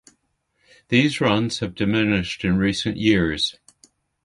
These 0.87 1.21
runs 1.21 1.59
have 1.59 1.75
diminished 1.75 2.43
in 2.43 2.57
recent 2.57 2.97
years. 2.97 3.59